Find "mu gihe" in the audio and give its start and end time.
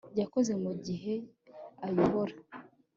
0.63-1.13